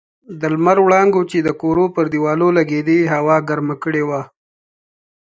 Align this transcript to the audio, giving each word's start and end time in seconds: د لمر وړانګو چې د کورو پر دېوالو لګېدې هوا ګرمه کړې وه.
د 0.39 0.41
لمر 0.53 0.77
وړانګو 0.83 1.21
چې 1.31 1.37
د 1.43 1.49
کورو 1.61 1.85
پر 1.95 2.05
دېوالو 2.13 2.47
لګېدې 2.57 2.99
هوا 3.13 3.37
ګرمه 3.49 3.75
کړې 3.83 4.03
وه. 4.09 4.21